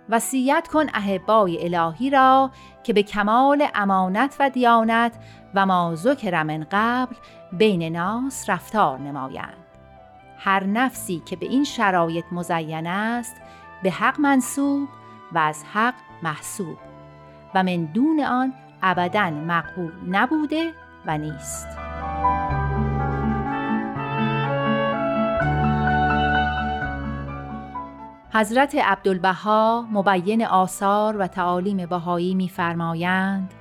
[0.09, 2.51] وصیت کن احبای الهی را
[2.83, 5.13] که به کمال امانت و دیانت
[5.55, 7.15] و ما ذکر من قبل
[7.53, 9.63] بین ناس رفتار نمایند.
[10.37, 13.35] هر نفسی که به این شرایط مزین است
[13.83, 14.89] به حق منصوب
[15.31, 15.93] و از حق
[16.23, 16.77] محسوب.
[17.55, 20.73] و من دون آن ابدا مقبول نبوده
[21.05, 21.82] و نیست.
[28.35, 33.53] حضرت عبدالبها مبین آثار و تعالیم بهایی می‌فرمایند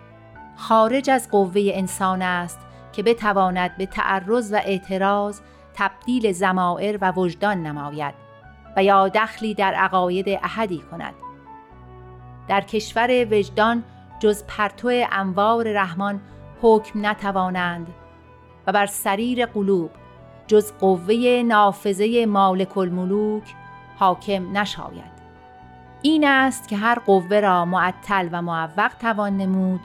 [0.57, 2.59] خارج از قوه انسان است
[2.93, 5.41] که بتواند به تعرض و اعتراض
[5.75, 8.15] تبدیل زمائر و وجدان نماید
[8.77, 11.15] و یا دخلی در عقاید احدی کند.
[12.49, 13.85] در کشور وجدان
[14.21, 16.21] جز پرتو انوار رحمان
[16.63, 17.87] حکم نتوانند
[18.67, 19.91] و بر سریر قلوب
[20.47, 23.55] جز قوه نافذه مالک الملوک
[24.03, 25.13] حاکم نشاید.
[26.03, 29.81] این است که هر قوه را معطل و معوق توان نمود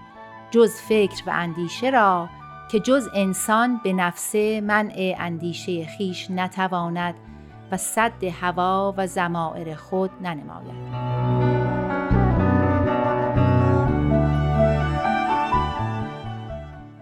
[0.51, 2.29] جز فکر و اندیشه را
[2.71, 7.15] که جز انسان به نفسه منع اندیشه خیش نتواند
[7.71, 10.97] و صد هوا و زمائر خود ننماید.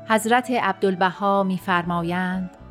[0.09, 2.64] حضرت عبدالبها میفرمایند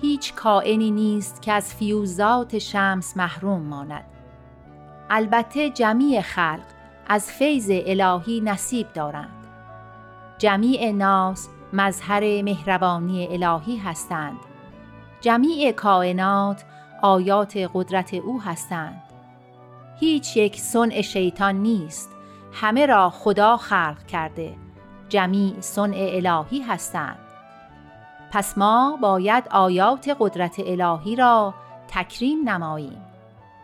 [0.00, 4.04] هیچ کائنی نیست که از فیوزات شمس محروم ماند.
[5.10, 6.64] البته جمیع خلق
[7.06, 9.46] از فیض الهی نصیب دارند.
[10.38, 14.38] جمیع ناس مظهر مهربانی الهی هستند.
[15.20, 16.64] جمیع کائنات
[17.02, 19.02] آیات قدرت او هستند.
[20.00, 22.10] هیچ یک صنع شیطان نیست.
[22.52, 24.54] همه را خدا خلق کرده.
[25.08, 27.23] جمیع صنع الهی هستند.
[28.34, 31.54] پس ما باید آیات قدرت الهی را
[31.88, 33.02] تکریم نماییم.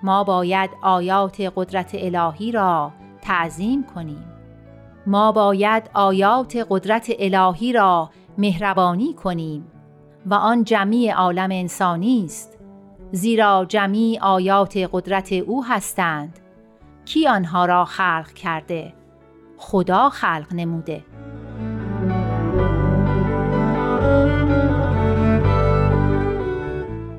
[0.03, 2.93] ما باید آیات قدرت الهی را
[3.23, 4.25] تعظیم کنیم.
[5.07, 9.67] ما باید آیات قدرت الهی را مهربانی کنیم.
[10.27, 12.59] و آن جمیع عالم انسانی است.
[13.13, 16.39] زیرا جمیع آیات قدرت او هستند.
[17.05, 18.93] کی آنها را خلق کرده؟
[19.57, 21.05] خدا خلق نموده.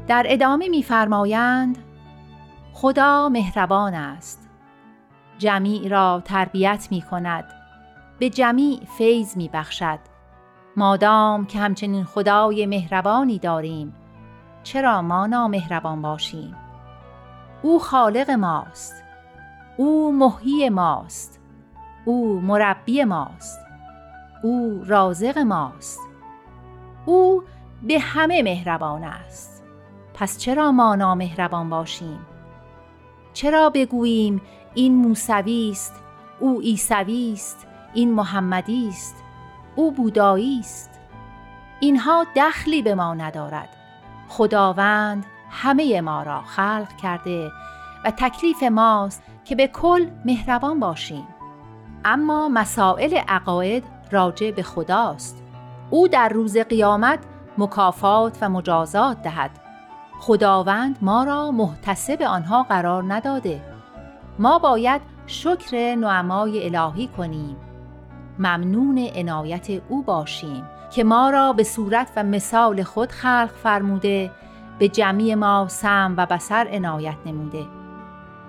[0.07, 1.77] در ادامه می‌فرمایند
[2.73, 4.49] خدا مهربان است.
[5.37, 7.45] جمیع را تربیت می کند
[8.19, 9.99] به جمیع فیض می بخشد
[10.77, 13.95] مادام که همچنین خدای مهربانی داریم
[14.63, 16.55] چرا ما نامهربان باشیم؟
[17.61, 19.03] او خالق ماست.
[19.77, 21.39] او محیی ماست.
[22.05, 23.59] او مربی ماست.
[24.43, 25.99] او رازق ماست.
[27.05, 27.43] او
[27.81, 29.63] به همه مهربان است.
[30.13, 32.19] پس چرا ما نامهربان باشیم؟
[33.33, 34.41] چرا بگوییم
[34.73, 36.03] این موسوی است
[36.39, 39.15] او عیسوی است این محمدی است
[39.75, 40.89] او بودایی است؟
[41.79, 43.69] اینها دخلی به ما ندارد.
[44.27, 47.51] خداوند همه ما را خلق کرده
[48.05, 51.27] و تکلیف ماست که به کل مهربان باشیم.
[52.05, 55.40] اما مسائل عقاید راجع به خداست.
[55.91, 57.19] او در روز قیامت
[57.57, 59.51] مکافات و مجازات دهد.
[60.19, 63.61] خداوند ما را محتسب آنها قرار نداده.
[64.39, 67.55] ما باید شکر نعمای الهی کنیم.
[68.39, 74.31] ممنون عنایت او باشیم که ما را به صورت و مثال خود خلق فرموده
[74.79, 77.65] به جمعی ما سم و بسر عنایت نموده.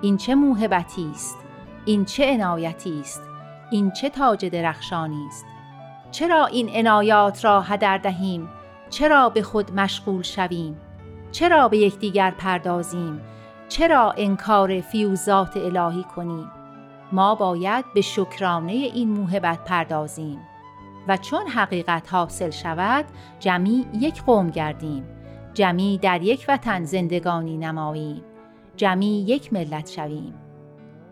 [0.01, 1.39] این چه موهبتی است
[1.85, 3.23] این چه عنایتی است
[3.71, 5.52] این چه تاج درخشانی است.
[6.13, 8.49] چرا این عنایات را هدر دهیم؟
[8.91, 10.81] چرا به خود مشغول شویم؟
[11.31, 13.21] چرا به یکدیگر پردازیم؟
[13.69, 16.51] چرا انکار فیوزات الهی کنیم؟
[17.13, 20.41] ما باید به شکرانه این موهبت پردازیم.
[21.09, 23.05] و چون حقیقت حاصل شود
[23.41, 25.05] جمی یک قوم گردیم.
[25.55, 28.23] جمی در یک وطن زندگانی نماییم.
[28.77, 30.35] جمی یک ملت شویم.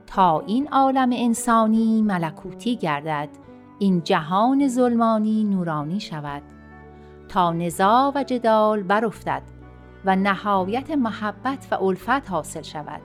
[0.07, 3.29] تا این عالم انسانی ملکوتی گردد.
[3.83, 6.43] این جهان ظلمانی نورانی شود.
[7.29, 9.43] تا نزاع و جدال برافتد
[10.05, 13.01] و نهایت محبت و الفت حاصل شود.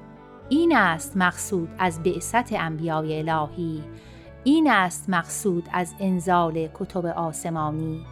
[0.49, 3.84] این است مقصود از بعثت انبیای الهی.
[4.43, 8.05] این است مقصود از انزال کتب آسمانی.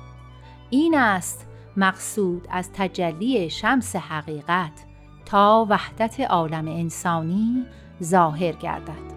[0.70, 1.48] این است
[1.78, 4.86] مقصود از تجلی شمس حقیقت
[5.26, 7.66] تا وحدت عالم انسانی
[8.04, 9.13] ظاهر گردد.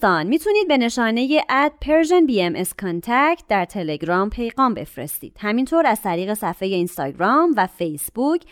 [0.00, 5.36] دوستان می‌تونید به نشانه اد Persian BMS Contact در تلگرام پیغام بفرستید.
[5.40, 8.42] همینطور از طریق صفحه اینستاگرام و فیسبوک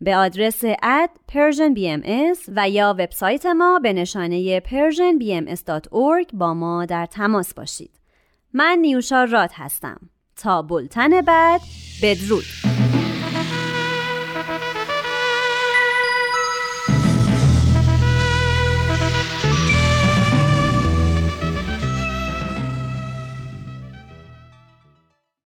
[0.00, 7.06] به آدرس اد Persian BMS و یا وبسایت ما به نشانه persianbms.org با ما در
[7.06, 7.90] تماس باشید.
[8.52, 10.00] من نیوشا راد هستم.
[10.36, 11.60] تا بلتن بعد
[12.02, 12.75] بدرود.